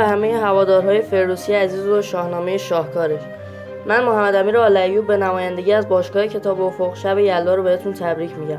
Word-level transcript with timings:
به 0.00 0.06
همه 0.06 0.38
هوادارهای 0.38 1.02
فردوسی 1.02 1.54
عزیز 1.54 1.86
و 1.86 2.02
شاهنامه 2.02 2.58
شاهکارش. 2.58 3.20
من 3.86 4.04
محمد 4.04 4.34
امیر 4.34 4.56
آلیوب 4.56 5.06
به 5.06 5.16
نمایندگی 5.16 5.72
از 5.72 5.88
باشگاه 5.88 6.26
کتاب 6.26 6.62
افق 6.62 6.96
شب 6.96 7.18
یلدا 7.18 7.54
رو 7.54 7.62
بهتون 7.62 7.92
تبریک 7.92 8.30
میگم 8.38 8.58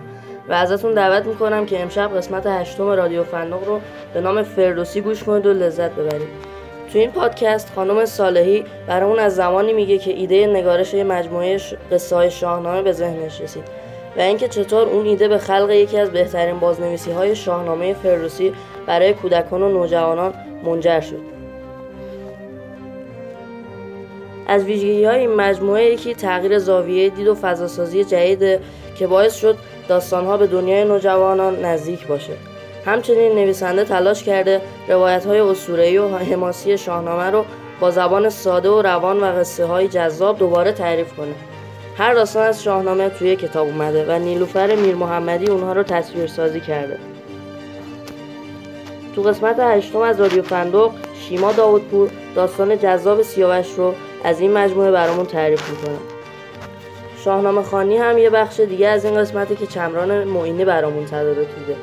و 0.49 0.53
ازتون 0.53 0.93
دعوت 0.93 1.25
می‌کنم 1.25 1.65
که 1.65 1.81
امشب 1.81 2.17
قسمت 2.17 2.47
هشتم 2.47 2.89
رادیو 2.89 3.23
فندق 3.23 3.67
رو 3.67 3.79
به 4.13 4.21
نام 4.21 4.43
فردوسی 4.43 5.01
گوش 5.01 5.23
کنید 5.23 5.45
و 5.45 5.53
لذت 5.53 5.91
ببرید. 5.91 6.27
تو 6.93 6.99
این 6.99 7.11
پادکست 7.11 7.71
خانم 7.75 8.05
صالحی 8.05 8.65
برامون 8.87 9.19
از 9.19 9.35
زمانی 9.35 9.73
میگه 9.73 9.97
که 9.97 10.11
ایده 10.11 10.47
نگارش 10.47 10.95
مجموعه 10.95 11.57
قصه 11.91 12.15
های 12.15 12.31
شاهنامه 12.31 12.81
به 12.81 12.91
ذهنش 12.91 13.41
رسید 13.41 13.63
و 14.17 14.21
اینکه 14.21 14.47
چطور 14.47 14.87
اون 14.87 15.05
ایده 15.05 15.27
به 15.27 15.37
خلق 15.37 15.69
یکی 15.69 15.97
از 15.97 16.11
بهترین 16.11 16.59
بازنویسی 16.59 17.11
های 17.11 17.35
شاهنامه 17.35 17.93
فردوسی 17.93 18.53
برای 18.87 19.13
کودکان 19.13 19.61
و 19.61 19.69
نوجوانان 19.69 20.33
منجر 20.65 21.01
شد. 21.01 21.21
از 24.47 24.63
ویژگی 24.63 25.05
های 25.05 25.19
این 25.19 25.35
مجموعه 25.35 25.85
یکی 25.85 26.15
تغییر 26.15 26.59
زاویه 26.59 27.09
دید 27.09 27.27
و 27.27 27.35
فضاسازی 27.35 28.03
جدیده 28.03 28.59
که 28.95 29.07
باعث 29.07 29.35
شد 29.35 29.57
داستانها 29.87 30.37
به 30.37 30.47
دنیای 30.47 30.85
نوجوانان 30.85 31.65
نزدیک 31.65 32.07
باشه. 32.07 32.33
همچنین 32.85 33.35
نویسنده 33.35 33.83
تلاش 33.83 34.23
کرده 34.23 34.61
روایت 34.87 35.25
های 35.25 35.39
اسطوره‌ای 35.39 35.97
و 35.97 36.07
حماسی 36.17 36.77
شاهنامه 36.77 37.29
رو 37.29 37.45
با 37.79 37.91
زبان 37.91 38.29
ساده 38.29 38.69
و 38.69 38.81
روان 38.81 39.19
و 39.19 39.25
قصه 39.25 39.65
های 39.65 39.87
جذاب 39.87 40.37
دوباره 40.37 40.71
تعریف 40.71 41.13
کنه. 41.13 41.33
هر 41.97 42.13
داستان 42.13 42.47
از 42.47 42.63
شاهنامه 42.63 43.09
توی 43.09 43.35
کتاب 43.35 43.67
اومده 43.67 44.05
و 44.07 44.19
نیلوفر 44.19 44.75
میر 44.75 44.95
محمدی 44.95 45.47
اونها 45.47 45.73
رو 45.73 45.83
تصویر 45.83 46.27
سازی 46.27 46.59
کرده. 46.59 46.97
تو 49.15 49.21
قسمت 49.21 49.55
هشتم 49.59 49.99
از 49.99 50.21
رادیو 50.21 50.43
فندق 50.43 50.91
شیما 51.19 51.51
داودپور 51.51 52.09
داستان 52.35 52.79
جذاب 52.79 53.21
سیاوش 53.21 53.73
رو 53.77 53.93
از 54.23 54.39
این 54.39 54.53
مجموعه 54.53 54.91
برامون 54.91 55.25
تعریف 55.25 55.69
می‌کنه 55.69 55.97
شاهنامه 57.23 57.61
خانی 57.61 57.97
هم 57.97 58.17
یه 58.17 58.29
بخش 58.29 58.59
دیگه 58.59 58.87
از 58.87 59.05
این 59.05 59.15
قسمتی 59.15 59.55
که 59.55 59.67
چمران 59.67 60.23
معینی 60.23 60.65
برامون 60.65 61.05
تدارک 61.05 61.37
دیده 61.37 61.75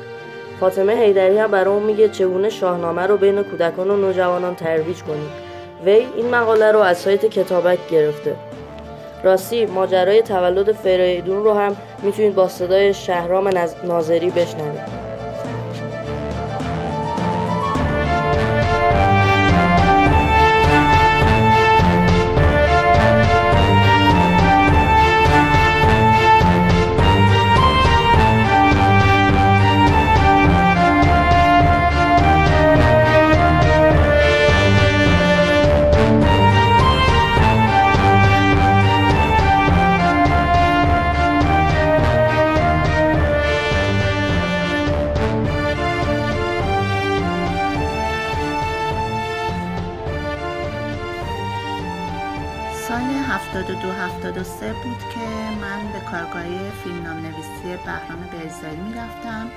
فاطمه 0.59 0.93
حیدری 0.93 1.37
هم 1.37 1.51
برامون 1.51 1.83
میگه 1.83 2.09
چگونه 2.09 2.49
شاهنامه 2.49 3.01
رو 3.01 3.17
بین 3.17 3.43
کودکان 3.43 3.89
و 3.89 3.97
نوجوانان 3.97 4.55
ترویج 4.55 5.03
کنیم. 5.03 5.29
وی 5.85 6.07
این 6.15 6.29
مقاله 6.29 6.71
رو 6.71 6.79
از 6.79 6.97
سایت 6.97 7.25
کتابک 7.25 7.89
گرفته. 7.89 8.35
راستی 9.23 9.65
ماجرای 9.65 10.21
تولد 10.21 10.71
فریدون 10.71 11.43
رو 11.43 11.53
هم 11.53 11.77
می‌تونید 12.03 12.35
با 12.35 12.47
صدای 12.47 12.93
شهرام 12.93 13.49
ناظری 13.83 14.29
بشنوید. 14.29 15.08
73 53.99 54.73
بود 54.73 54.99
که 55.13 55.19
من 55.61 55.91
به 55.93 55.99
کارگاه 55.99 56.71
فیلمنام 56.83 57.17
نویسی 57.17 57.83
بهرام 57.85 58.29
بیزایی 58.31 58.77
می‌رفتم. 58.77 59.49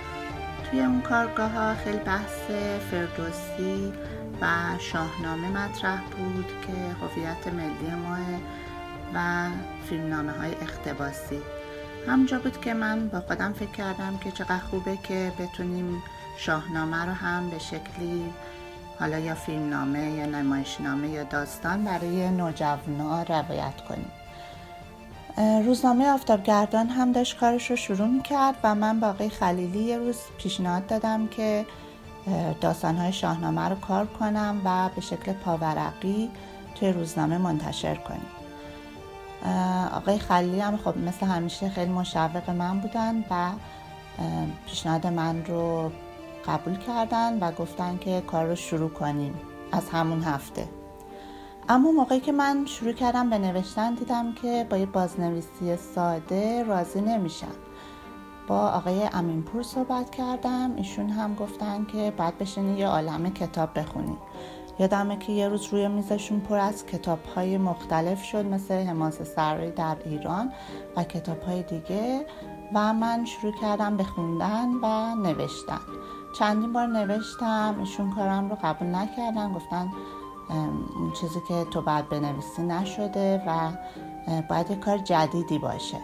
توی 0.64 0.80
اون 0.80 1.00
کارگاه 1.00 1.50
ها 1.50 1.74
خیلی 1.74 1.98
بحث 1.98 2.50
فردوسی 2.90 3.92
و 4.40 4.46
شاهنامه 4.78 5.48
مطرح 5.48 6.00
بود 6.00 6.46
که 6.46 6.72
هویت 6.72 7.54
ملی 7.54 7.94
ما 7.94 8.16
و 9.14 9.48
فیلمنامه 9.88 10.32
های 10.32 10.54
اختباسی. 10.54 11.40
همجا 12.08 12.38
بود 12.38 12.60
که 12.60 12.74
من 12.74 13.08
با 13.08 13.20
خودم 13.20 13.52
فکر 13.52 13.70
کردم 13.70 14.18
که 14.24 14.30
چقدر 14.30 14.58
خوبه 14.70 14.96
که 14.96 15.32
بتونیم 15.38 16.02
شاهنامه 16.38 17.04
رو 17.04 17.12
هم 17.12 17.50
به 17.50 17.58
شکلی 17.58 18.32
حالا 19.00 19.18
یا 19.18 19.34
فیلمنامه 19.34 20.10
یا 20.10 20.26
نمایشنامه 20.26 21.08
یا 21.08 21.22
داستان 21.22 21.84
برای 21.84 22.30
نوجوانا 22.30 23.22
روایت 23.22 23.80
کنیم. 23.88 24.21
روزنامه 25.36 26.10
آفتابگردان 26.10 26.88
هم 26.88 27.12
داشت 27.12 27.38
کارش 27.38 27.70
رو 27.70 27.76
شروع 27.76 28.06
می‌کرد 28.06 28.54
و 28.62 28.74
من 28.74 29.00
با 29.00 29.08
آقای 29.08 29.28
خلیلی 29.28 29.78
یه 29.78 29.98
روز 29.98 30.16
پیشنهاد 30.38 30.86
دادم 30.86 31.26
که 31.26 31.66
داستانهای 32.60 33.12
شاهنامه 33.12 33.68
رو 33.68 33.74
کار 33.74 34.06
کنم 34.06 34.60
و 34.64 34.88
به 34.94 35.00
شکل 35.00 35.32
پاورقی 35.32 36.30
توی 36.74 36.92
روزنامه 36.92 37.38
منتشر 37.38 37.94
کنیم. 37.94 38.26
آقای 39.92 40.18
خلیلی 40.18 40.60
هم 40.60 40.76
خب 40.76 40.98
مثل 40.98 41.26
همیشه 41.26 41.68
خیلی 41.68 41.92
مشوق 41.92 42.50
من 42.50 42.80
بودن 42.80 43.24
و 43.30 43.50
پیشنهاد 44.66 45.06
من 45.06 45.44
رو 45.44 45.92
قبول 46.46 46.76
کردن 46.76 47.38
و 47.38 47.52
گفتن 47.52 47.98
که 47.98 48.20
کار 48.20 48.46
رو 48.46 48.56
شروع 48.56 48.90
کنیم 48.90 49.34
از 49.72 49.88
همون 49.88 50.22
هفته. 50.22 50.81
اما 51.68 51.92
موقعی 51.92 52.20
که 52.20 52.32
من 52.32 52.66
شروع 52.66 52.92
کردم 52.92 53.30
به 53.30 53.38
نوشتن 53.38 53.94
دیدم 53.94 54.32
که 54.32 54.66
با 54.70 54.76
یه 54.76 54.86
بازنویسی 54.86 55.76
ساده 55.76 56.62
راضی 56.62 57.00
نمیشم. 57.00 57.54
با 58.46 58.68
آقای 58.68 59.08
امینپور 59.12 59.62
صحبت 59.62 60.10
کردم. 60.10 60.72
ایشون 60.76 61.08
هم 61.10 61.34
گفتن 61.34 61.84
که 61.84 62.12
بعد 62.16 62.38
بشینی 62.38 62.78
یه 62.78 62.86
عالم 62.86 63.30
کتاب 63.30 63.78
بخونی. 63.78 64.16
یادمه 64.78 65.16
که 65.16 65.32
یه 65.32 65.48
روز 65.48 65.66
روی 65.66 65.88
میزشون 65.88 66.40
پر 66.40 66.58
از 66.58 66.86
کتاب 66.86 67.18
های 67.24 67.58
مختلف 67.58 68.22
شد 68.22 68.46
مثل 68.46 68.74
حماس 68.74 69.22
سرایی 69.22 69.70
در 69.70 69.96
ایران 70.04 70.52
و 70.96 71.04
کتاب 71.04 71.42
های 71.42 71.62
دیگه 71.62 72.26
و 72.74 72.92
من 72.92 73.24
شروع 73.24 73.52
کردم 73.60 73.96
به 73.96 74.04
خوندن 74.04 74.68
و 74.82 75.14
نوشتن. 75.14 75.80
چندین 76.38 76.72
بار 76.72 76.86
نوشتم 76.86 77.76
ایشون 77.80 78.14
کارم 78.14 78.50
رو 78.50 78.56
قبول 78.62 78.88
نکردن 78.88 79.52
گفتن 79.52 79.90
اون 80.48 81.12
چیزی 81.20 81.40
که 81.48 81.64
تو 81.64 81.82
بعد 81.82 82.08
بنویسی 82.08 82.62
نشده 82.62 83.42
و 83.46 83.70
باید 84.48 84.70
یه 84.70 84.76
کار 84.76 84.98
جدیدی 84.98 85.58
باشه. 85.58 85.98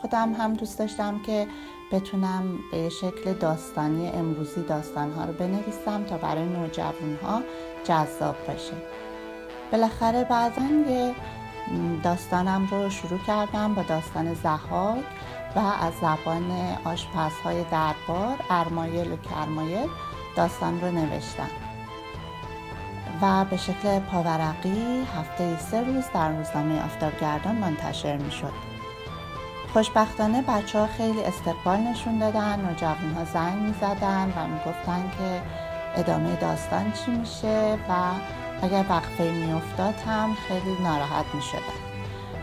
خودم 0.00 0.32
هم 0.32 0.54
دوست 0.54 0.78
داشتم 0.78 1.18
که 1.18 1.46
بتونم 1.92 2.58
به 2.72 2.88
شکل 2.88 3.32
داستانی 3.32 4.08
امروزی 4.08 4.62
داستانها 4.62 5.24
رو 5.24 5.32
بنویسم 5.32 6.04
تا 6.04 6.18
برای 6.18 6.44
نوجوان 6.44 7.18
ها 7.22 7.42
جذاب 7.84 8.36
باشه 8.46 8.72
بالاخره 9.72 10.24
بعضا 10.24 10.62
یه 10.90 11.14
داستانم 12.02 12.68
رو 12.70 12.90
شروع 12.90 13.18
کردم 13.18 13.74
با 13.74 13.82
داستان 13.82 14.34
زهاک 14.34 15.04
و 15.56 15.58
از 15.58 15.92
زبان 16.00 16.76
آشپزهای 16.84 17.64
دربار 17.64 18.36
ارمایل 18.50 19.12
و 19.12 19.16
کرمایل 19.16 19.88
داستان 20.36 20.80
رو 20.80 20.90
نوشتم. 20.90 21.59
و 23.22 23.44
به 23.44 23.56
شکل 23.56 23.98
پاورقی 23.98 25.06
هفته 25.18 25.58
سه 25.58 25.80
روز 25.80 26.04
در 26.14 26.36
روزنامه 26.36 26.84
آفتابگردان 26.84 27.56
منتشر 27.56 28.16
می 28.16 28.30
شد. 28.30 28.52
خوشبختانه 29.72 30.42
بچه 30.42 30.78
ها 30.78 30.86
خیلی 30.86 31.22
استقبال 31.22 31.78
نشون 31.78 32.18
دادن 32.18 32.60
نوجوان 32.60 33.14
ها 33.16 33.24
زنگ 33.24 33.62
می 33.62 33.74
زدن 33.80 34.32
و 34.36 34.46
می 34.46 34.58
گفتن 34.66 35.10
که 35.18 35.42
ادامه 36.00 36.36
داستان 36.36 36.92
چی 36.92 37.10
میشه 37.10 37.78
و 37.88 37.92
اگر 38.62 38.84
وقفه 38.88 39.30
می 39.30 39.60
هم 40.06 40.36
خیلی 40.48 40.82
ناراحت 40.82 41.34
می 41.34 41.42
شدن. 41.42 41.80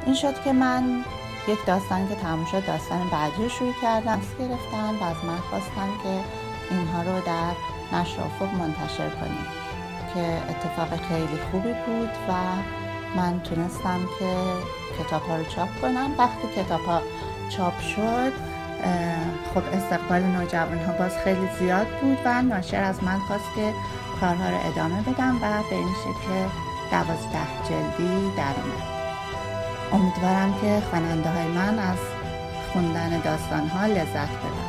این 0.05 0.15
شد 0.15 0.43
که 0.43 0.53
من 0.53 1.03
یک 1.47 1.65
داستان 1.65 2.07
که 2.09 2.15
تموم 2.15 2.45
شد 2.45 2.65
داستان 2.65 3.09
بعدی 3.09 3.43
رو 3.43 3.49
شروع 3.49 3.73
کردم 3.81 4.21
گرفتن 4.39 4.95
و 5.01 5.03
از 5.03 5.25
من 5.25 5.37
خواستن 5.37 5.89
که 6.03 6.19
اینها 6.69 7.01
رو 7.01 7.21
در 7.25 7.53
نشر 7.93 8.21
افق 8.21 8.53
منتشر 8.53 9.09
کنیم 9.09 9.56
که 10.17 10.41
اتفاق 10.49 11.01
خیلی 11.09 11.37
خوبی 11.51 11.73
بود 11.85 12.09
و 12.29 12.33
من 13.15 13.39
تونستم 13.39 13.99
که 14.19 14.35
کتاب 14.99 15.21
ها 15.21 15.37
رو 15.37 15.43
چاپ 15.43 15.69
کنم. 15.81 16.09
وقتی 16.17 16.47
کتاب 16.55 16.81
ها 16.81 17.01
چاپ 17.49 17.79
شد 17.79 18.33
خب 19.53 19.63
استقبال 19.73 20.21
نوجوان 20.21 20.79
ها 20.79 20.93
باز 20.93 21.17
خیلی 21.17 21.47
زیاد 21.59 21.87
بود 21.87 22.17
و 22.25 22.41
ناشر 22.41 22.83
از 22.83 23.03
من 23.03 23.19
خواست 23.19 23.55
که 23.55 23.73
کارها 24.19 24.49
رو 24.49 24.57
ادامه 24.71 25.01
بدم 25.01 25.35
و 25.35 25.63
به 25.69 25.75
این 25.75 25.93
شکل 26.03 26.29
دوازده 26.91 27.47
جلدی 27.69 28.31
در 28.37 28.55
امیدوارم 29.93 30.53
که 30.61 30.81
خواننده 30.89 31.29
های 31.29 31.47
من 31.47 31.79
از 31.79 31.97
خوندن 32.73 33.09
داستان 33.19 33.67
ها 33.67 33.85
لذت 33.85 34.29
ببرن. 34.29 34.66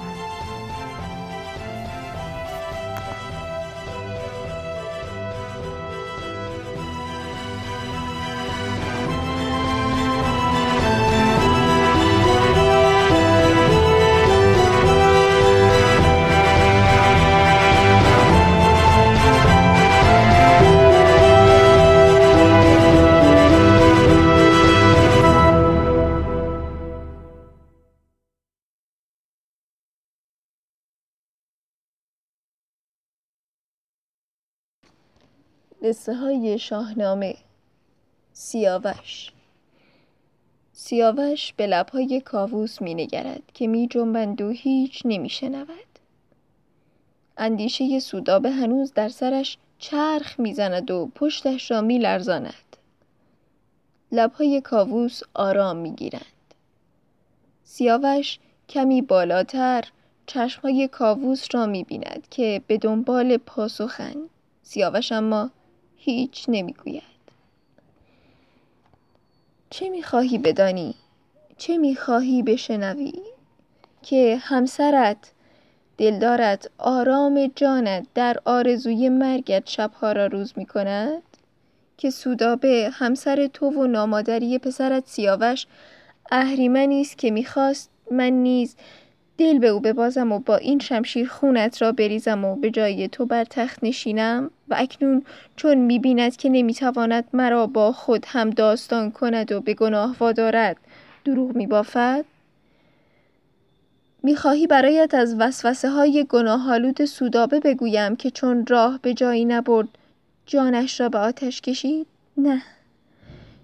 قصه 35.82 36.14
های 36.14 36.58
شاهنامه 36.58 37.34
سیاوش 38.32 39.32
سیاوش 40.72 41.52
به 41.52 41.66
لبهای 41.66 42.20
کاووس 42.20 42.82
می 42.82 42.94
نگرد 42.94 43.42
که 43.54 43.66
می 43.66 43.88
جنبند 43.88 44.40
و 44.40 44.48
هیچ 44.50 45.02
نمی 45.04 45.28
شنود. 45.28 45.98
اندیشه 47.36 48.00
سودابه 48.00 48.50
هنوز 48.50 48.92
در 48.94 49.08
سرش 49.08 49.58
چرخ 49.78 50.40
می‌زند 50.40 50.90
و 50.90 51.10
پشتش 51.14 51.70
را 51.70 51.80
می 51.80 51.98
لرزاند. 51.98 52.76
لبهای 54.12 54.60
کاووس 54.60 55.20
آرام 55.34 55.76
می 55.76 55.92
گیرند. 55.92 56.54
سیاوش 57.64 58.38
کمی 58.68 59.02
بالاتر 59.02 59.84
چشمهای 60.26 60.88
کاووس 60.88 61.46
را 61.54 61.66
می 61.66 61.84
بیند 61.84 62.26
که 62.30 62.62
به 62.66 62.78
دنبال 62.78 63.36
پاسخند. 63.36 64.30
سیاوش 64.62 65.12
اما 65.12 65.50
هیچ 66.10 66.44
نمی‌گوید. 66.48 67.02
چه 69.70 69.88
می‌خواهی 69.88 70.38
بدانی؟ 70.38 70.94
چه 71.58 71.78
می‌خواهی 71.78 72.42
بشنوی؟ 72.42 73.12
که 74.02 74.38
همسرت 74.40 75.32
دلدارت 75.98 76.70
آرام 76.78 77.50
جانت 77.56 78.06
در 78.14 78.36
آرزوی 78.44 79.08
مرگت 79.08 79.66
شبها 79.66 80.12
را 80.12 80.26
روز 80.26 80.52
می 80.56 80.66
کند؟ 80.66 81.22
که 81.98 82.10
سودابه 82.10 82.90
همسر 82.92 83.46
تو 83.46 83.66
و 83.70 83.86
نامادری 83.86 84.58
پسرت 84.58 85.06
سیاوش 85.06 85.66
اهریمنی 86.30 87.00
است 87.00 87.18
که 87.18 87.30
می‌خواست 87.30 87.90
من 88.10 88.32
نیز 88.32 88.76
دل 89.38 89.58
به 89.58 89.68
او 89.68 89.80
ببازم 89.80 90.32
و 90.32 90.38
با 90.38 90.56
این 90.56 90.78
شمشیر 90.78 91.28
خونت 91.28 91.82
را 91.82 91.92
بریزم 91.92 92.44
و 92.44 92.56
به 92.56 92.70
جای 92.70 93.08
تو 93.08 93.26
بر 93.26 93.44
تخت 93.44 93.84
نشینم. 93.84 94.50
و 94.68 94.74
اکنون 94.78 95.22
چون 95.56 95.78
می‌بیند 95.78 96.36
که 96.36 96.48
نمی‌تواند 96.48 97.24
مرا 97.32 97.66
با 97.66 97.92
خود 97.92 98.24
هم 98.28 98.50
داستان 98.50 99.10
کند 99.10 99.52
و 99.52 99.60
به 99.60 99.74
گناه 99.74 100.16
وادارد 100.20 100.76
دروغ 101.24 101.56
میبافد؟ 101.56 102.24
می‌خواهی 104.22 104.66
برایت 104.66 105.14
از 105.14 105.36
وسوسه 105.38 105.90
های 105.90 106.26
گناهالود 106.28 107.04
سودابه 107.04 107.60
بگویم 107.60 108.16
که 108.16 108.30
چون 108.30 108.66
راه 108.66 108.98
به 109.02 109.14
جایی 109.14 109.44
نبرد 109.44 109.88
جانش 110.46 111.00
را 111.00 111.08
به 111.08 111.18
آتش 111.18 111.60
کشید؟ 111.60 112.06
نه. 112.36 112.62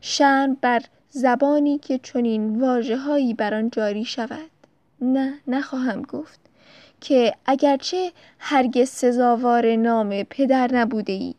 شرم 0.00 0.56
بر 0.61 0.82
زبانی 1.11 1.79
که 1.79 1.99
چنین 1.99 2.61
واجه 2.61 2.97
هایی 2.97 3.35
بر 3.35 3.55
آن 3.55 3.71
جاری 3.71 4.05
شود. 4.05 4.53
نه 5.12 5.34
نخواهم 5.46 6.02
گفت 6.02 6.40
که 7.00 7.34
اگرچه 7.46 8.12
هرگز 8.38 8.88
سزاوار 8.88 9.76
نام 9.76 10.22
پدر 10.22 10.74
نبوده 10.74 11.12
ای 11.12 11.34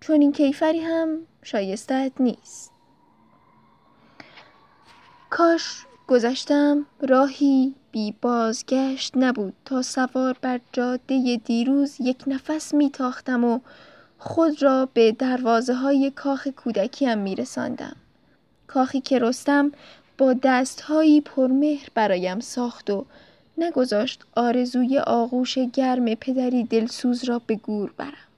چون 0.00 0.20
این 0.20 0.32
کیفری 0.32 0.80
هم 0.80 1.18
شایستت 1.42 2.12
نیست. 2.20 2.72
کاش 5.30 5.86
گذشتم 6.08 6.86
راهی 7.08 7.74
بی 7.92 8.14
بازگشت 8.22 9.16
نبود 9.16 9.54
تا 9.64 9.82
سوار 9.82 10.36
بر 10.40 10.60
جاده 10.72 11.40
دیروز 11.44 11.96
یک 12.00 12.24
نفس 12.26 12.74
میتاختم 12.74 13.44
و 13.44 13.60
خود 14.18 14.62
را 14.62 14.88
به 14.94 15.12
دروازه 15.12 15.74
های 15.74 16.10
کاخ 16.10 16.48
کودکیم 16.48 17.18
میرساندم. 17.18 17.96
کاخی 18.66 19.00
که 19.00 19.18
رستم 19.18 19.72
با 20.20 20.32
دستهایی 20.42 21.20
پرمهر 21.20 21.88
برایم 21.94 22.40
ساخت 22.40 22.90
و 22.90 23.04
نگذاشت 23.58 24.24
آرزوی 24.36 24.98
آغوش 24.98 25.58
گرم 25.58 26.14
پدری 26.14 26.64
دلسوز 26.64 27.24
را 27.24 27.38
به 27.46 27.54
گور 27.54 27.92
برم. 27.96 28.28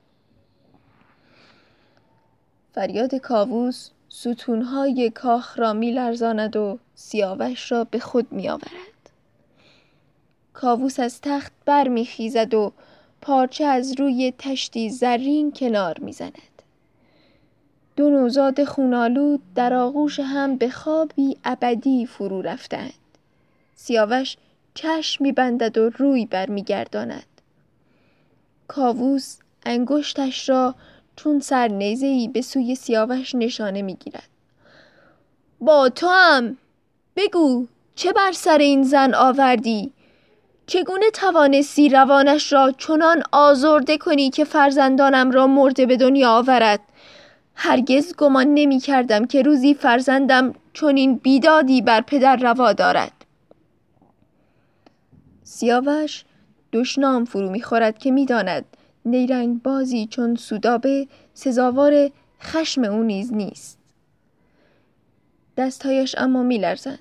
فریاد 2.74 3.14
کاووس 3.14 3.90
ستونهای 4.08 5.10
کاخ 5.10 5.58
را 5.58 5.72
میلرزاند 5.72 6.56
و 6.56 6.78
سیاوش 6.94 7.72
را 7.72 7.84
به 7.84 7.98
خود 7.98 8.32
میآورد. 8.32 9.10
کاووس 10.52 11.00
از 11.00 11.20
تخت 11.20 11.52
برمیخیزد 11.64 12.54
و 12.54 12.72
پارچه 13.20 13.64
از 13.64 14.00
روی 14.00 14.34
تشتی 14.38 14.90
زرین 14.90 15.52
کنار 15.52 15.98
می‌زند. 15.98 16.51
دو 17.96 18.10
نوزاد 18.10 18.64
خونالود 18.64 19.40
در 19.54 19.74
آغوش 19.74 20.20
هم 20.20 20.56
به 20.56 20.70
خوابی 20.70 21.36
ابدی 21.44 22.06
فرو 22.06 22.42
رفتند. 22.42 22.92
سیاوش 23.74 24.36
چشم 24.74 25.24
میبندد 25.24 25.78
و 25.78 25.90
روی 25.90 26.26
برمیگرداند. 26.26 27.26
کاووس 28.68 29.36
انگشتش 29.66 30.48
را 30.48 30.74
چون 31.16 31.40
سرنیزهای 31.40 32.28
به 32.28 32.42
سوی 32.42 32.74
سیاوش 32.74 33.34
نشانه 33.34 33.82
می‌گیرد. 33.82 34.28
با 35.60 35.88
تو 35.88 36.08
هم 36.08 36.56
بگو 37.16 37.66
چه 37.94 38.12
بر 38.12 38.32
سر 38.32 38.58
این 38.58 38.82
زن 38.82 39.14
آوردی؟ 39.14 39.92
چگونه 40.66 41.10
توانستی 41.10 41.88
روانش 41.88 42.52
را 42.52 42.72
چنان 42.78 43.22
آزرده 43.32 43.98
کنی 43.98 44.30
که 44.30 44.44
فرزندانم 44.44 45.30
را 45.30 45.46
مرده 45.46 45.86
به 45.86 45.96
دنیا 45.96 46.30
آورد؟ 46.30 46.80
هرگز 47.54 48.16
گمان 48.16 48.46
نمی 48.54 48.78
کردم 48.78 49.24
که 49.24 49.42
روزی 49.42 49.74
فرزندم 49.74 50.54
چنین 50.72 51.16
بیدادی 51.16 51.82
بر 51.82 52.00
پدر 52.00 52.36
روا 52.36 52.72
دارد. 52.72 53.12
سیاوش 55.42 56.24
دشنام 56.72 57.24
فرو 57.24 57.50
می‌خورد 57.50 57.98
که 57.98 58.10
می‌داند 58.10 58.64
نیرنگ 59.04 59.62
بازی 59.62 60.06
چون 60.06 60.34
سودابه 60.34 61.08
سزاوار 61.34 62.10
خشم 62.42 62.84
او 62.84 63.02
نیز 63.02 63.32
نیست. 63.32 63.78
دستهایش 65.56 66.14
اما 66.18 66.42
میلرزند. 66.42 66.98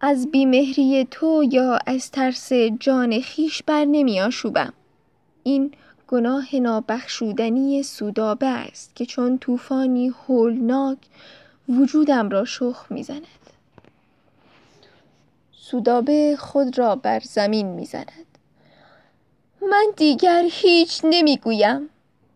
از 0.00 0.30
بیمهری 0.30 1.06
تو 1.10 1.44
یا 1.52 1.78
از 1.86 2.10
ترس 2.10 2.52
جان 2.52 3.20
خیش 3.20 3.62
بر 3.62 3.84
نمی 3.84 4.20
آشوبم 4.20 4.72
این 5.42 5.72
گناه 6.08 6.56
نابخشودنی 6.56 7.82
سودابه 7.82 8.46
است 8.46 8.96
که 8.96 9.06
چون 9.06 9.38
طوفانی 9.38 10.08
هولناک 10.08 10.98
وجودم 11.68 12.28
را 12.28 12.44
شخ 12.44 12.86
می‌زند. 12.90 13.22
سودابه 15.52 16.36
خود 16.38 16.78
را 16.78 16.96
بر 16.96 17.20
زمین 17.20 17.66
می‌زند. 17.66 18.26
من 19.70 19.86
دیگر 19.96 20.44
هیچ 20.50 21.00
نمی‌گویم. 21.04 21.88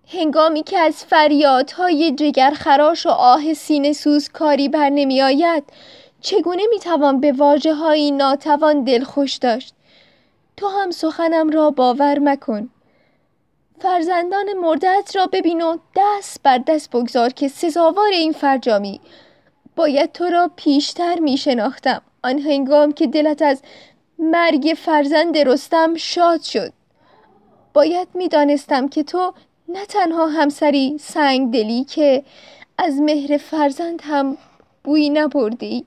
هنگامی 0.09 0.63
که 0.63 0.79
از 0.79 1.05
فریادهای 1.05 2.13
جگرخراش 2.13 3.07
و 3.07 3.11
آه 3.11 3.55
سینه 3.55 3.93
سوز 3.93 4.29
کاری 4.29 4.69
بر 4.69 4.89
نمی 4.89 5.23
آید 5.23 5.65
چگونه 6.21 6.63
می‌توان 6.71 7.21
به 7.21 7.33
واجه 7.33 7.75
های 7.75 8.11
ناتوان 8.11 8.85
دلخوش 8.85 9.35
داشت؟ 9.37 9.75
تو 10.57 10.69
هم 10.69 10.91
سخنم 10.91 11.51
را 11.51 11.71
باور 11.71 12.19
مکن. 12.19 12.69
فرزندان 13.83 14.53
مردت 14.53 15.13
را 15.15 15.27
ببین 15.27 15.63
و 15.63 15.77
دست 15.97 16.41
بر 16.43 16.59
دست 16.59 16.91
بگذار 16.91 17.31
که 17.31 17.49
سزاوار 17.49 18.11
این 18.13 18.33
فرجامی 18.33 19.01
باید 19.77 20.13
تو 20.13 20.25
را 20.25 20.51
پیشتر 20.57 21.19
می 21.19 21.37
شناختم. 21.37 22.03
آن 22.25 22.39
هنگام 22.39 22.93
که 22.93 23.07
دلت 23.07 23.43
از 23.43 23.63
مرگ 24.19 24.75
فرزند 24.77 25.39
رستم 25.39 25.95
شاد 25.95 26.43
شد. 26.43 26.73
باید 27.75 28.09
می 28.15 28.29
دانستم 28.29 28.89
که 28.89 29.03
تو 29.03 29.33
نه 29.69 29.87
تنها 29.87 30.27
همسری 30.27 30.99
سنگ 30.99 31.53
دلی 31.53 31.85
که 31.85 32.25
از 32.79 33.01
مهر 33.01 33.37
فرزند 33.37 34.01
هم 34.03 34.37
بوی 34.85 35.11
نبردی 35.11 35.87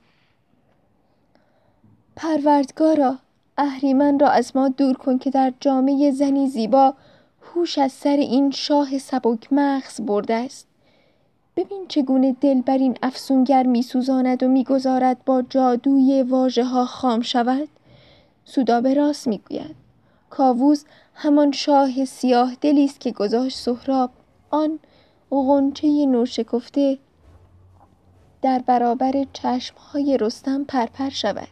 پروردگارا 2.15 3.17
اهریمن 3.57 4.19
را 4.19 4.29
از 4.29 4.55
ما 4.55 4.69
دور 4.69 4.97
کن 4.97 5.17
که 5.17 5.29
در 5.29 5.53
جامعه 5.59 6.11
زنی 6.11 6.47
زیبا 6.47 6.93
هوش 7.55 7.77
از 7.77 7.91
سر 7.91 8.09
این 8.09 8.51
شاه 8.51 8.97
سبک 8.97 9.53
مغز 9.53 10.01
برده 10.01 10.33
است. 10.33 10.67
ببین 11.55 11.85
چگونه 11.87 12.35
دل 12.41 12.61
بر 12.61 12.77
این 12.77 12.97
افسونگر 13.03 13.63
میسوزاند 13.63 14.43
و 14.43 14.47
می‌گذارد 14.47 15.25
با 15.25 15.41
جادوی 15.41 16.23
واژه 16.23 16.63
ها 16.63 16.85
خام 16.85 17.21
شود. 17.21 17.67
سودابه 18.45 18.93
راست 18.93 19.27
می‌گوید. 19.27 19.75
کاووس 20.29 20.83
همان 21.13 21.51
شاه 21.51 22.05
سیاه 22.05 22.55
دلی 22.61 22.85
است 22.85 22.99
که 22.99 23.11
گذاشت 23.11 23.57
سهراب. 23.57 24.09
آن 24.49 24.79
غنچه 25.31 26.05
نوشکفته 26.05 26.97
در 28.41 28.59
برابر 28.59 29.25
چشمهای 29.33 30.17
رستم 30.17 30.63
پرپر 30.63 31.09
شود. 31.09 31.47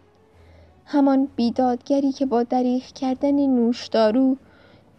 همان 0.86 1.28
بیدادگری 1.36 2.12
که 2.12 2.26
با 2.26 2.44
دریغ 2.44 2.84
کردن 2.84 3.32
نوشدارو 3.32 4.38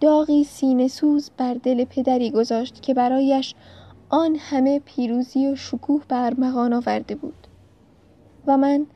داغی 0.05 0.45
سینه 0.45 0.89
سوز 0.89 1.31
بر 1.37 1.55
دل 1.55 1.85
پدری 1.85 2.31
گذاشت 2.31 2.83
که 2.83 2.95
برایش 2.95 3.55
آن 4.09 4.37
همه 4.37 4.79
پیروزی 4.79 5.47
و 5.47 5.57
شکوه 5.57 6.03
بر 6.09 6.35
مغان 6.39 6.73
آورده 6.73 7.15
بود. 7.15 7.47
و 8.47 8.57
من 8.57 8.87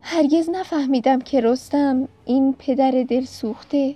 هرگز 0.00 0.50
نفهمیدم 0.50 1.18
که 1.18 1.40
رستم 1.40 2.08
این 2.24 2.54
پدر 2.58 2.90
دل 2.90 3.24
سوخته 3.24 3.94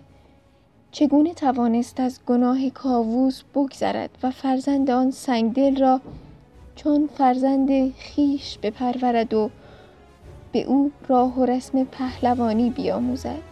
چگونه 0.93 1.35
توانست 1.35 2.01
از 2.01 2.21
گناه 2.27 2.71
کاووس 2.71 3.43
بگذرد 3.55 4.11
و 4.23 4.31
فرزند 4.31 4.91
آن 4.91 5.11
سنگدل 5.11 5.77
را 5.77 6.01
چون 6.77 7.09
فرزند 7.19 7.95
خیش 7.95 8.59
بپرورد 8.59 9.35
و 9.35 9.51
به 10.53 10.63
او 10.63 10.91
راه 11.09 11.39
و 11.39 11.45
رسم 11.45 11.85
پهلوانی 11.85 12.71
بیاموزد. 12.71 13.43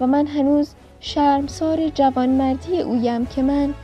و 0.00 0.06
من 0.06 0.26
هنوز 0.26 0.74
شرمسار 1.04 1.88
جوانمردی 1.88 2.80
اویم 2.80 3.26
که 3.26 3.42
من 3.42 3.74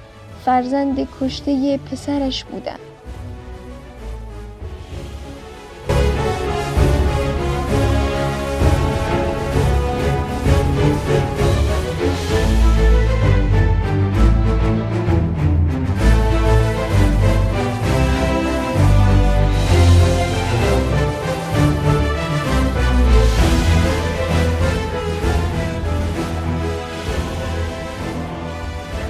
فرزند 0.45 1.09
کشته 1.21 1.79
پسرش 1.79 2.45
بودم. 2.45 2.79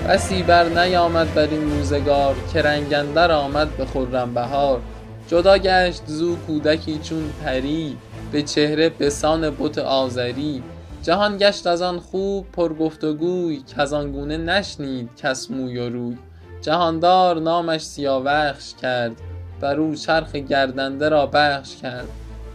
بسی 0.09 0.43
بر 0.43 0.69
نیامد 0.69 1.35
بر 1.35 1.49
این 1.51 1.71
روزگار 1.71 2.37
که 2.53 2.63
رنگ 2.63 2.95
اندر 2.95 3.33
آمد 3.33 3.77
به 3.77 3.87
خرم 3.87 4.35
بهار. 4.35 4.81
جدا 5.27 5.59
گشت 5.59 6.03
زو 6.07 6.37
کودکی 6.37 6.99
چون 6.99 7.33
پری 7.45 7.97
به 8.33 8.43
چهره 8.43 8.89
بسان 8.89 9.51
بت 9.51 9.79
آزری 9.79 10.63
جهان 11.03 11.37
گشت 11.37 11.67
از 11.67 11.83
آن 11.83 11.99
خوب 11.99 12.47
پر 12.53 12.75
گفت 12.75 13.05
و 13.05 13.15
گوی 13.15 13.63
کز 13.77 13.93
آن 13.93 14.13
گونه 14.13 14.37
نشنید 14.37 15.11
کس 15.17 15.51
موی 15.51 15.79
و 15.79 15.89
روی. 15.89 16.17
جهاندار 16.61 17.41
نامش 17.41 17.85
سیاوخش 17.87 18.75
کرد 18.83 19.13
بر 19.61 19.81
او 19.81 19.95
چرخ 19.95 20.33
گردنده 20.33 21.09
را 21.09 21.27
بخش 21.27 21.77
کرد. 21.77 22.09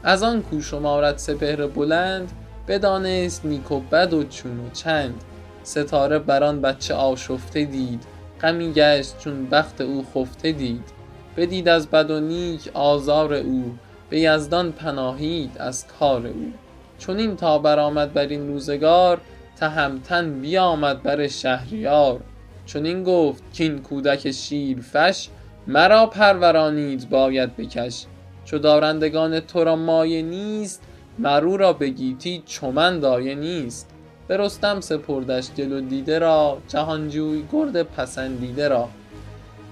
از 0.04 0.24
آن 0.24 0.42
کو 0.42 0.62
شمارد 0.62 1.18
سپهر 1.18 1.68
بلند 1.68 2.32
بدانست 2.68 3.46
نیک 3.46 3.72
و 3.72 3.80
بد 3.80 4.14
و 4.14 4.24
چون 4.24 4.60
و 4.60 4.70
چند. 4.74 5.14
ستاره 5.64 6.20
بر 6.20 6.44
آن 6.44 6.62
بچه 6.62 6.94
آشفته 6.94 7.66
دید. 7.66 8.04
غمی 8.42 8.74
گشت 8.74 9.18
چون 9.20 9.46
بخت 9.50 9.82
او 9.82 10.06
خفته 10.16 10.52
دید. 10.52 10.90
بدید 11.38 11.68
از 11.68 11.88
بد 11.88 12.12
و 12.12 12.20
نیک 12.20 12.70
آزار 12.74 13.34
او 13.34 13.78
به 14.10 14.20
یزدان 14.20 14.72
پناهید 14.72 15.58
از 15.58 15.88
کار 15.88 16.28
او. 16.28 16.54
چنین 16.98 17.36
تا 17.36 17.60
برآمد 17.60 18.14
بر 18.14 18.28
این 18.28 18.48
روزگار 18.48 19.22
تهمتن 19.56 20.42
بیامد 20.42 21.04
بر 21.04 21.28
شهریار. 21.28 22.20
چنین 22.66 23.04
گفت 23.04 23.44
کاین 23.58 23.80
کودک 23.80 24.32
شیرفش 24.32 25.30
مرا 25.68 26.06
پرورانید 26.06 27.10
باید 27.10 27.56
به 27.56 27.66
کش 27.66 28.06
چو 28.46 28.58
دارندگان 28.58 29.40
تو 29.40 29.64
را 29.64 29.76
مایه 29.76 30.22
نیست 30.22 30.84
مر 31.20 31.46
او 31.46 31.58
را 31.58 31.74
به 31.74 31.90
گیتی 31.90 32.44
چو 32.46 32.72
من 32.72 33.00
دایه 33.00 33.36
نیست. 33.36 33.93
به 34.28 34.38
رستم 34.38 34.82
سپردش 34.82 35.50
و 35.60 35.80
دیده 35.80 36.20
را 36.20 36.58
جهانجوی 36.68 37.44
گرد 37.52 37.84
پسندیده 37.84 38.68
را. 38.68 38.90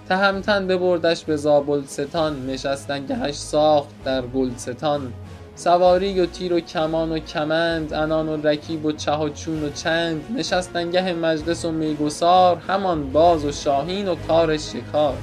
تهمتن 0.10 0.68
ببردش 0.68 1.24
به 1.24 1.36
زابلستان 1.36 2.46
نشستنگهش 2.46 3.36
ساخت 3.36 3.90
در 4.06 4.22
گلستان. 4.22 5.14
سواری 5.56 6.20
و 6.20 6.26
تیر 6.26 6.54
و 6.54 6.60
کمان 6.60 7.12
و 7.12 7.20
کمند 7.20 7.94
عنان 7.94 8.30
و 8.30 8.48
رکیب 8.48 8.86
و 8.86 8.92
چه 8.92 9.12
و 9.12 9.30
چون 9.30 9.64
و 9.64 9.70
چند. 9.70 10.22
نشستنگه 10.38 11.14
مجلس 11.14 11.66
و 11.66 11.72
میگسار 11.72 12.58
همان 12.58 13.12
باز 13.12 13.46
و 13.46 13.52
شاهین 13.52 14.08
و 14.08 14.16
کار 14.28 14.58
شکار. 14.58 15.14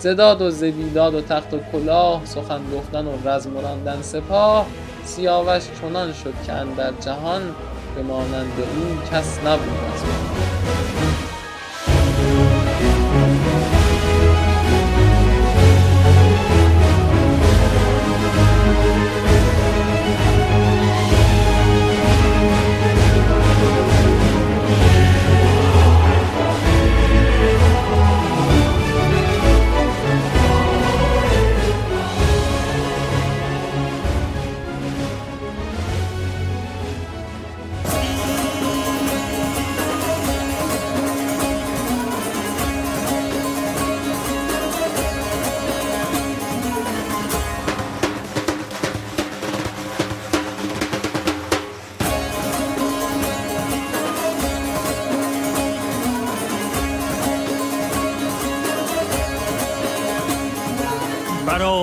ز 0.00 0.06
داد 0.06 0.42
و 0.42 0.50
ز 0.50 0.64
بیداد 0.64 1.14
و 1.14 1.20
تخت 1.20 1.54
و 1.54 1.58
کلاه 1.72 2.26
سخن 2.26 2.60
گفتن 2.74 3.06
و 3.06 3.28
رزم 3.28 3.58
راندن 3.58 4.02
سپاه. 4.02 4.66
سیاوش 5.04 5.62
چنان 5.80 6.12
شد 6.12 6.34
که 6.46 6.52
اندر 6.52 6.92
جهان 7.00 7.42
مانند 8.02 8.52
او 8.60 8.96
کس 9.12 9.38
نبود 9.38 9.78
از 9.94 10.97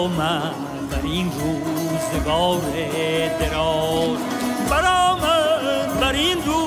مهان 0.07 0.87
برآمد 0.91 0.91
بر 0.91 1.01
این 1.03 1.31
روزگار 1.31 2.61
دراز 3.39 4.19
برآمد 4.69 5.99
بر 5.99 6.13
این 6.13 6.37
روزگار 6.37 6.64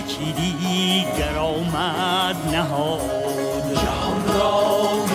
یکی 0.00 0.32
دیگر 0.32 1.38
آمد 1.38 2.36
نهاد. 2.52 3.00
جهان 3.74 4.38
را 4.38 5.09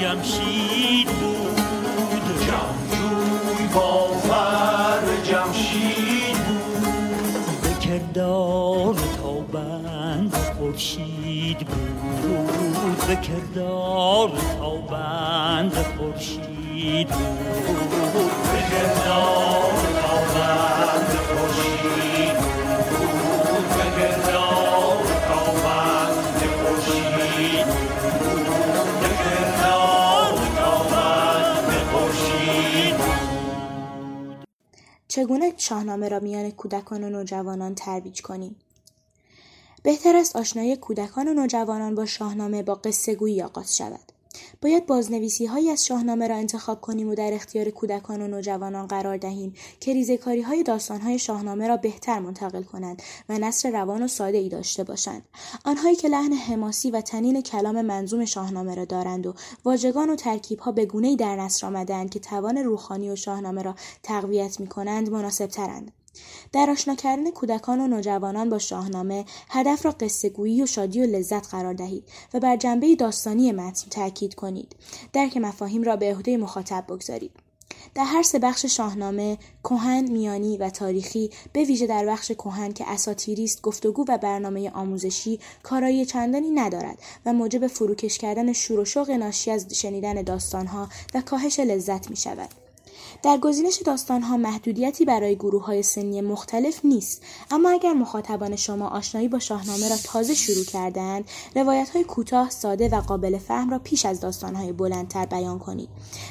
جمشید 0.00 1.06
بود. 1.06 1.60
جمجوی 2.40 3.66
با 3.74 4.06
فر 4.06 5.00
جمشید 5.24 6.36
بود. 6.36 7.60
به 7.62 7.86
کردار 7.86 8.94
تابند 9.22 10.34
خورشید 10.58 11.58
بود. 11.58 13.06
به 13.08 13.16
کردار 13.16 14.30
تابند 14.58 15.72
خورشید 15.72 17.08
بود. 17.08 18.30
به 18.52 18.60
کردار 18.70 19.53
چگونه 35.14 35.52
شاهنامه 35.56 36.08
را 36.08 36.20
میان 36.20 36.50
کودکان 36.50 37.04
و 37.04 37.08
نوجوانان 37.08 37.74
ترویج 37.74 38.22
کنیم؟ 38.22 38.56
بهتر 39.82 40.16
است 40.16 40.36
آشنایی 40.36 40.76
کودکان 40.76 41.28
و 41.28 41.34
نوجوانان 41.34 41.94
با 41.94 42.06
شاهنامه 42.06 42.62
با 42.62 42.74
قصه 42.74 43.14
گویی 43.14 43.42
آغاز 43.42 43.76
شود. 43.76 44.12
باید 44.62 44.86
بازنویسی 44.86 45.46
هایی 45.46 45.70
از 45.70 45.86
شاهنامه 45.86 46.28
را 46.28 46.36
انتخاب 46.36 46.80
کنیم 46.80 47.08
و 47.08 47.14
در 47.14 47.30
اختیار 47.34 47.70
کودکان 47.70 48.22
و 48.22 48.28
نوجوانان 48.28 48.86
قرار 48.86 49.16
دهیم 49.16 49.54
که 49.80 49.92
ریزکاری 49.92 50.42
های 50.42 50.62
داستان 50.62 51.00
های 51.00 51.18
شاهنامه 51.18 51.68
را 51.68 51.76
بهتر 51.76 52.18
منتقل 52.18 52.62
کنند 52.62 53.02
و 53.28 53.38
نصر 53.38 53.70
روان 53.70 54.02
و 54.02 54.08
ساده 54.08 54.38
ای 54.38 54.48
داشته 54.48 54.84
باشند. 54.84 55.22
آنهایی 55.64 55.96
که 55.96 56.08
لحن 56.08 56.32
حماسی 56.32 56.90
و 56.90 57.00
تنین 57.00 57.42
کلام 57.42 57.82
منظوم 57.82 58.24
شاهنامه 58.24 58.74
را 58.74 58.84
دارند 58.84 59.26
و 59.26 59.34
واژگان 59.64 60.10
و 60.10 60.16
ترکیب 60.16 60.58
ها 60.58 60.72
به 60.72 60.86
گونه 60.86 61.16
در 61.16 61.36
نصر 61.36 61.66
آمدهاند 61.66 62.10
که 62.10 62.20
توان 62.20 62.56
روحانی 62.56 63.10
و 63.10 63.16
شاهنامه 63.16 63.62
را 63.62 63.74
تقویت 64.02 64.60
می 64.60 64.66
کنند 64.66 65.10
مناسب 65.10 65.46
ترند 65.46 65.92
در 66.52 66.70
آشنا 66.70 66.94
کردن 66.94 67.30
کودکان 67.30 67.80
و 67.80 67.86
نوجوانان 67.86 68.50
با 68.50 68.58
شاهنامه 68.58 69.24
هدف 69.50 69.84
را 69.84 69.90
قصه 69.90 70.28
گویی 70.28 70.62
و 70.62 70.66
شادی 70.66 71.00
و 71.00 71.06
لذت 71.06 71.48
قرار 71.48 71.74
دهید 71.74 72.08
و 72.34 72.40
بر 72.40 72.56
جنبه 72.56 72.96
داستانی 72.96 73.52
متن 73.52 73.88
تاکید 73.90 74.34
کنید. 74.34 74.76
درک 75.12 75.36
مفاهیم 75.36 75.82
را 75.82 75.96
به 75.96 76.14
عهده 76.14 76.36
مخاطب 76.36 76.84
بگذارید. 76.88 77.32
در 77.94 78.04
هر 78.04 78.22
سه 78.22 78.38
بخش 78.38 78.66
شاهنامه 78.66 79.38
کهن 79.64 80.10
میانی 80.10 80.56
و 80.56 80.70
تاریخی 80.70 81.30
به 81.52 81.64
ویژه 81.64 81.86
در 81.86 82.06
بخش 82.06 82.32
کهن 82.32 82.72
که 82.72 82.84
اساطیری 82.88 83.44
است 83.44 83.62
گفتگو 83.62 84.04
و 84.08 84.18
برنامه 84.18 84.70
آموزشی 84.70 85.40
کارایی 85.62 86.04
چندانی 86.04 86.50
ندارد 86.50 86.98
و 87.26 87.32
موجب 87.32 87.66
فروکش 87.66 88.18
کردن 88.18 88.52
شور 88.52 88.80
و 88.80 88.84
شوق 88.84 89.10
ناشی 89.10 89.50
از 89.50 89.66
شنیدن 89.74 90.22
داستانها 90.22 90.88
و 91.14 91.20
کاهش 91.20 91.60
لذت 91.60 92.10
می 92.10 92.16
شود 92.16 92.63
در 93.24 93.38
گزینش 93.38 93.82
داستانها 93.86 94.36
محدودیتی 94.36 95.04
برای 95.04 95.36
گروه 95.36 95.64
های 95.64 95.82
سنی 95.82 96.20
مختلف 96.20 96.84
نیست. 96.84 97.22
اما 97.50 97.70
اگر 97.70 97.92
مخاطبان 97.92 98.56
شما 98.56 98.88
آشنایی 98.88 99.28
با 99.28 99.38
شاهنامه 99.38 99.88
را 99.88 99.96
تازه 100.04 100.34
شروع 100.34 100.64
کردند 100.64 101.24
روایت 101.56 101.90
های 101.90 102.04
کوتاه 102.04 102.50
ساده 102.50 102.88
و 102.88 103.00
قابل 103.00 103.38
فهم 103.38 103.70
را 103.70 103.78
پیش 103.78 104.06
از 104.06 104.20
داستان 104.20 104.54
های 104.54 104.72
بلندتر 104.72 105.26
بیان 105.26 105.58
کنید. 105.58 105.88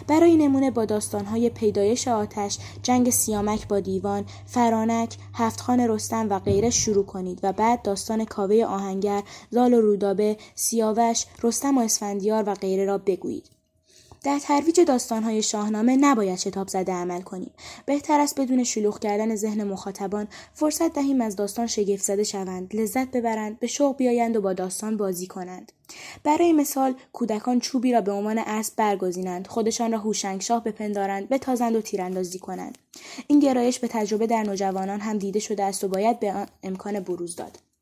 برای 0.07 0.35
نمونه 0.35 0.71
با 0.71 0.85
داستان 0.85 1.25
های 1.25 1.49
پیدایش 1.49 2.07
آتش 2.07 2.57
جنگ 2.83 3.09
سیامک 3.09 3.67
با 3.67 3.79
دیوان 3.79 4.25
فرانک 4.45 5.17
هفتخان 5.33 5.79
رستم 5.79 6.29
و 6.29 6.39
غیره 6.39 6.69
شروع 6.69 7.05
کنید 7.05 7.39
و 7.43 7.53
بعد 7.53 7.81
داستان 7.81 8.25
کاوه 8.25 8.65
آهنگر 8.65 9.23
زال 9.51 9.73
و 9.73 9.81
رودابه 9.81 10.37
سیاوش 10.55 11.25
رستم 11.43 11.77
و 11.77 11.81
اسفندیار 11.81 12.43
و 12.49 12.53
غیره 12.53 12.85
را 12.85 12.97
بگویید. 12.97 13.62
در 14.23 14.39
ترویج 14.39 14.81
داستانهای 14.81 15.41
شاهنامه 15.41 15.95
نباید 15.95 16.39
شتاب 16.39 16.67
زده 16.67 16.91
عمل 16.93 17.21
کنیم 17.21 17.51
بهتر 17.85 18.19
است 18.19 18.39
بدون 18.39 18.63
شلوغ 18.63 18.99
کردن 18.99 19.35
ذهن 19.35 19.63
مخاطبان 19.63 20.27
فرصت 20.53 20.93
دهیم 20.93 21.21
از 21.21 21.35
داستان 21.35 21.67
شگفت 21.67 22.03
زده 22.03 22.23
شوند 22.23 22.75
لذت 22.75 23.11
ببرند 23.11 23.59
به 23.59 23.67
شوق 23.67 23.97
بیایند 23.97 24.35
و 24.35 24.41
با 24.41 24.53
داستان 24.53 24.97
بازی 24.97 25.27
کنند. 25.27 25.71
برای 26.23 26.53
مثال 26.53 26.95
کودکان 27.13 27.59
چوبی 27.59 27.93
را 27.93 28.01
به 28.01 28.11
عنوان 28.11 28.37
اسب 28.37 28.75
برگزینند 28.75 29.47
خودشان 29.47 29.91
را 29.91 29.97
هوشنگشاه 29.97 30.63
بپندارند 30.63 31.29
بتازند 31.29 31.75
و 31.75 31.81
تیراندازی 31.81 32.39
کنند. 32.39 32.77
این 33.27 33.39
گرایش 33.39 33.79
به 33.79 33.87
تجربه 33.87 34.27
در 34.27 34.43
نوجوانان 34.43 34.99
هم 34.99 35.17
دیده 35.17 35.39
شده 35.39 35.63
است 35.63 35.83
و 35.83 35.87
باید 35.87 36.19
به 36.19 36.33
آن 36.33 36.47
امکان 36.63 36.99
بروز 36.99 37.35
داد. 37.35 37.72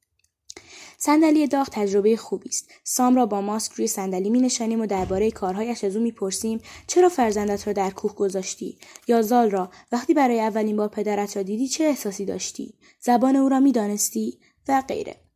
صندلی 1.04 1.48
داغ 1.48 1.70
تجربه 1.72 2.18
خوبی 2.18 2.50
است. 2.50 2.70
سام 2.84 3.16
را 3.16 3.26
با 3.26 3.42
ماسک 3.42 3.72
روی 3.72 3.88
صندلی 3.88 4.30
می 4.30 4.42
نشانیم 4.42 4.82
و 4.82 4.86
درباره 4.86 5.32
کارهایش 5.32 5.84
از 5.84 5.96
او 5.96 6.04
می‌پرسیم 6.04 6.62
چرا 6.88 7.10
فرزندت 7.10 7.68
را 7.68 7.74
در 7.74 7.90
کوه 7.90 8.16
گذاشتی؟ 8.16 8.78
یا 9.08 9.22
زال 9.22 9.52
را 9.52 9.70
وقتی 9.92 10.14
برای 10.14 10.40
اولین 10.40 10.76
بار 10.76 10.88
پدرت 10.88 11.38
را 11.38 11.44
دیدی 11.44 11.68
چه 11.68 11.84
احساسی 11.84 12.26
داشتی؟ 12.26 12.74
زبان 13.00 13.36
او 13.36 13.50
را 13.50 13.60
می‌دانستی 13.60 14.40
و 14.68 14.84
غیره. 14.88 15.31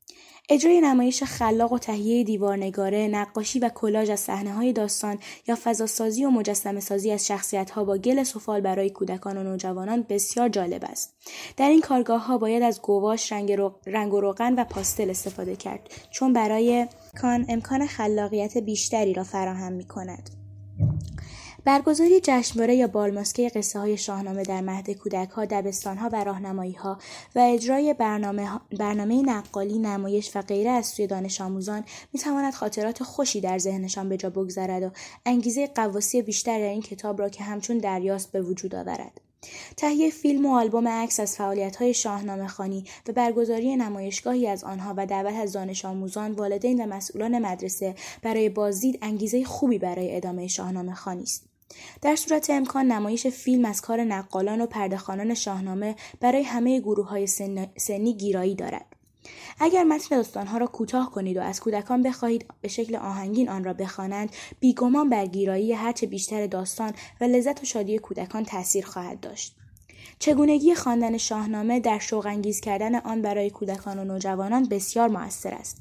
اجرای 0.50 0.82
نمایش 0.82 1.24
خلاق 1.24 1.72
و 1.72 1.80
تهیه 1.80 2.24
دیوارنگاره، 2.24 3.08
نقاشی 3.08 3.60
و 3.60 3.70
کلاژ 3.70 4.10
از 4.10 4.30
های 4.30 4.74
داستان 4.74 5.20
یا 5.48 5.58
فضاسازی 5.64 6.26
و 6.26 6.30
مجسمه 6.30 6.80
سازی 6.80 7.12
از 7.12 7.32
ها 7.72 7.84
با 7.84 7.98
گل 7.98 8.24
سفال 8.24 8.62
برای 8.62 8.90
کودکان 8.90 9.38
و 9.38 9.44
نوجوانان 9.44 10.06
بسیار 10.10 10.50
جالب 10.50 10.86
است. 10.86 11.14
در 11.58 11.70
این 11.70 11.82
کارگاه 11.82 12.26
ها 12.26 12.38
باید 12.38 12.64
از 12.64 12.82
گواش، 12.82 13.32
رنگ, 13.32 13.58
رنگ 13.86 14.14
و 14.14 14.22
روغن 14.22 14.56
و 14.56 14.64
پاستل 14.64 15.10
استفاده 15.10 15.56
کرد 15.56 15.90
چون 16.12 16.34
برای 16.34 16.88
کان 17.22 17.46
امکان 17.50 17.88
خلاقیت 17.88 18.58
بیشتری 18.58 19.14
را 19.14 19.24
فراهم 19.24 19.74
می 19.74 19.88
کند. 19.88 20.45
برگزاری 21.66 22.20
جشنواره 22.24 22.76
یا 22.76 22.88
بالماسکه 22.88 23.50
قصه 23.50 23.80
های 23.80 23.98
شاهنامه 23.98 24.44
در 24.44 24.62
مهد 24.62 24.92
کودک 24.92 25.30
ها، 25.30 25.46
دبستان 25.46 25.98
ها 25.98 26.10
و 26.14 26.24
راهنمایی 26.24 26.74
ها 26.74 26.98
و 27.36 27.40
اجرای 27.40 27.94
برنامه, 27.94 28.50
برنامه 28.80 29.22
نقالی، 29.22 29.80
نمایش 29.80 30.36
و 30.36 30.42
غیره 30.42 30.70
از 30.70 30.86
سوی 30.86 31.08
دانش 31.08 31.42
آموزان 31.42 31.84
می 32.14 32.20
تواند 32.20 32.54
خاطرات 32.54 33.04
خوشی 33.04 33.42
در 33.42 33.58
ذهنشان 33.58 34.10
به 34.10 34.18
جا 34.18 34.30
بگذارد 34.30 34.84
و 34.84 34.92
انگیزه 35.26 35.68
قواسی 35.68 36.22
بیشتر 36.22 36.60
در 36.60 36.70
این 36.70 36.82
کتاب 36.82 37.20
را 37.20 37.30
که 37.30 37.44
همچون 37.44 37.78
دریاست 37.78 38.32
به 38.32 38.42
وجود 38.42 38.76
آورد. 38.76 39.22
تهیه 39.78 40.10
فیلم 40.10 40.46
و 40.46 40.56
آلبوم 40.56 40.88
عکس 40.88 41.20
از 41.20 41.36
فعالیت‌های 41.36 41.94
شاهنامه 41.94 42.48
خانی 42.48 42.86
و 43.08 43.12
برگزاری 43.12 43.76
نمایشگاهی 43.76 44.48
از 44.48 44.64
آنها 44.64 44.94
و 44.98 45.06
دعوت 45.06 45.34
از 45.34 45.52
دانش 45.52 45.86
آموزان، 45.86 46.32
والدین 46.32 46.84
و 46.84 46.96
مسئولان 46.96 47.40
مدرسه 47.40 47.96
برای 48.22 48.50
بازدید 48.50 49.00
انگیزه 49.02 49.44
خوبی 49.44 49.78
برای 49.78 50.16
ادامه 50.16 50.48
شاهنامه 50.48 50.94
خانی 50.94 51.24
است. 51.24 51.55
در 52.02 52.16
صورت 52.16 52.50
امکان 52.50 52.92
نمایش 52.92 53.28
فیلم 53.28 53.66
از 53.66 53.82
کار 53.82 54.04
نقالان 54.04 54.62
و 54.62 54.66
پردهخوانان 54.66 55.34
شاهنامه 55.34 55.96
برای 56.20 56.44
همه 56.44 56.80
گروه 56.80 57.10
های 57.10 57.28
سنی 57.78 58.14
گیرایی 58.14 58.56
دارد. 58.56 58.86
اگر 59.60 59.84
متن 59.84 60.16
داستانها 60.16 60.58
را 60.58 60.68
کوتاه 60.68 61.12
کنید 61.12 61.38
و 61.38 61.42
از 61.42 61.60
کودکان 61.60 62.04
بخواهید 62.04 62.46
به 62.62 62.68
شکل 62.68 62.96
آهنگین 62.96 63.50
آن 63.50 63.64
را 63.64 63.74
بخوانند 63.74 64.30
بیگمان 64.60 65.10
بر 65.10 65.26
گیرایی 65.26 65.74
هرچه 65.74 66.08
بیشتر 66.08 66.48
داستان 66.48 66.94
و 67.22 67.24
لذت 67.24 67.62
و 67.62 67.66
شادی 67.66 68.00
کودکان 68.00 68.46
تاثیر 68.46 68.86
خواهد 68.86 69.20
داشت 69.20 69.56
چگونگی 70.20 70.76
خواندن 70.76 71.18
شاهنامه 71.18 71.80
در 71.80 72.00
شوق 72.00 72.26
انگیز 72.26 72.60
کردن 72.60 72.96
آن 72.96 73.22
برای 73.22 73.50
کودکان 73.50 74.00
و 74.00 74.04
نوجوانان 74.04 74.66
بسیار 74.66 75.08
موثر 75.08 75.54
است. 75.54 75.78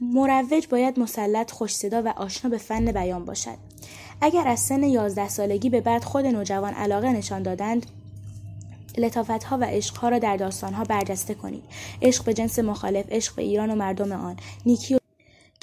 مروج 0.00 0.66
باید 0.68 1.00
مسلط 1.00 1.50
خوش 1.50 1.74
صدا 1.74 2.02
و 2.02 2.08
آشنا 2.08 2.50
به 2.50 2.58
فن 2.58 2.92
بیان 2.92 3.24
باشد. 3.24 3.56
اگر 4.20 4.48
از 4.48 4.60
سن 4.60 4.82
11 4.82 5.28
سالگی 5.28 5.70
به 5.70 5.80
بعد 5.80 6.04
خود 6.04 6.26
نوجوان 6.26 6.74
علاقه 6.74 7.12
نشان 7.12 7.42
دادند 7.42 7.86
لطافت 8.98 9.44
ها 9.44 9.58
و 9.58 9.64
عشق 9.64 9.96
ها 9.96 10.08
را 10.08 10.18
در 10.18 10.36
داستان 10.36 10.74
ها 10.74 10.84
برجسته 10.84 11.34
کنید. 11.34 11.64
عشق 12.02 12.24
به 12.24 12.34
جنس 12.34 12.58
مخالف 12.58 13.06
عشق 13.08 13.34
به 13.34 13.42
ایران 13.42 13.70
و 13.70 13.74
مردم 13.74 14.12
آن. 14.12 14.36
نیکی 14.66 14.94
و 14.94 14.98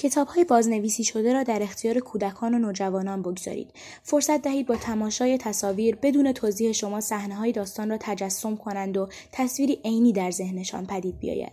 کتاب 0.03 0.27
های 0.27 0.43
بازنویسی 0.43 1.03
شده 1.03 1.33
را 1.33 1.43
در 1.43 1.63
اختیار 1.63 1.99
کودکان 1.99 2.53
و 2.53 2.57
نوجوانان 2.59 3.21
بگذارید 3.21 3.71
فرصت 4.03 4.41
دهید 4.41 4.67
با 4.67 4.75
تماشای 4.75 5.37
تصاویر 5.37 5.95
بدون 5.95 6.31
توضیح 6.31 6.71
شما 6.71 7.01
صحنه 7.01 7.35
های 7.35 7.51
داستان 7.51 7.89
را 7.89 7.97
تجسم 7.99 8.55
کنند 8.55 8.97
و 8.97 9.09
تصویری 9.31 9.79
عینی 9.85 10.13
در 10.13 10.31
ذهنشان 10.31 10.85
پدید 10.85 11.19
بیاید 11.19 11.51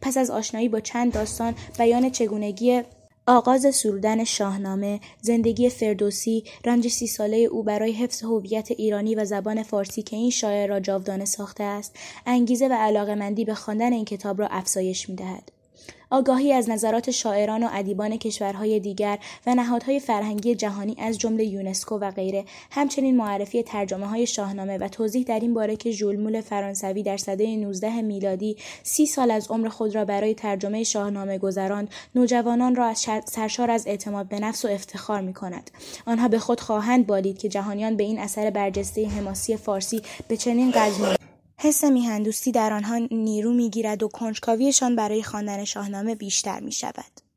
پس 0.00 0.16
از 0.16 0.30
آشنایی 0.30 0.68
با 0.68 0.80
چند 0.80 1.12
داستان 1.12 1.54
بیان 1.78 2.10
چگونگی 2.10 2.82
آغاز 3.26 3.74
سرودن 3.74 4.24
شاهنامه، 4.24 5.00
زندگی 5.22 5.70
فردوسی، 5.70 6.44
رنج 6.64 6.88
سی 6.88 7.06
ساله 7.06 7.36
او 7.36 7.62
برای 7.62 7.92
حفظ 7.92 8.24
هویت 8.24 8.70
ایرانی 8.70 9.14
و 9.14 9.24
زبان 9.24 9.62
فارسی 9.62 10.02
که 10.02 10.16
این 10.16 10.30
شاعر 10.30 10.68
را 10.68 10.80
جاودانه 10.80 11.24
ساخته 11.24 11.64
است، 11.64 11.96
انگیزه 12.26 12.68
و 12.68 12.72
علاقمندی 12.72 13.44
به 13.44 13.54
خواندن 13.54 13.92
این 13.92 14.04
کتاب 14.04 14.40
را 14.40 14.46
افزایش 14.46 15.08
می‌دهد. 15.08 15.59
آگاهی 16.10 16.52
از 16.52 16.70
نظرات 16.70 17.10
شاعران 17.10 17.62
و 17.62 17.68
ادیبان 17.72 18.16
کشورهای 18.16 18.80
دیگر 18.80 19.18
و 19.46 19.54
نهادهای 19.54 20.00
فرهنگی 20.00 20.54
جهانی 20.54 20.96
از 20.98 21.18
جمله 21.18 21.44
یونسکو 21.44 21.98
و 21.98 22.10
غیره. 22.10 22.44
همچنین 22.70 23.16
معرفی 23.16 23.62
ترجمه 23.62 24.06
های 24.06 24.26
شاهنامه 24.26 24.78
و 24.78 24.88
توضیح 24.88 25.24
در 25.24 25.40
این 25.40 25.54
باره 25.54 25.76
که 25.76 25.90
ژول 25.90 26.40
فرانسوی 26.40 27.02
در 27.02 27.16
سده 27.16 27.56
19 27.56 28.02
میلادی 28.02 28.56
سی 28.82 29.06
سال 29.06 29.30
از 29.30 29.50
عمر 29.50 29.68
خود 29.68 29.94
را 29.94 30.04
برای 30.04 30.34
ترجمه 30.34 30.84
شاهنامه 30.84 31.38
گذراند 31.38 31.88
نوجوانان 32.14 32.74
را 32.74 32.86
از 32.86 33.06
سرشار 33.24 33.70
از 33.70 33.86
اعتماد 33.86 34.28
به 34.28 34.40
نفس 34.40 34.64
و 34.64 34.68
افتخار 34.68 35.20
می 35.20 35.34
کند 35.34 35.70
آنها 36.06 36.28
به 36.28 36.38
خود 36.38 36.60
خواهند 36.60 37.06
بالید 37.06 37.38
که 37.38 37.48
جهانیان 37.48 37.96
به 37.96 38.04
این 38.04 38.18
اثر 38.18 38.50
برجسته 38.50 39.08
حماسی 39.08 39.56
فارسی 39.56 40.02
به 40.28 40.36
چنین 40.36 40.70
قدر 40.70 41.16
حس 41.62 41.84
میهندوستی 41.84 42.52
در 42.52 42.72
آنها 42.72 42.98
نیرو 43.10 43.52
می‌گیرد 43.52 44.02
و 44.02 44.08
کنجکاویشان 44.08 44.96
برای 44.96 45.22
خواندن 45.22 45.64
شاهنامه 45.64 46.14
بیشتر 46.14 46.60
می 46.60 46.72
شود. 46.72 47.29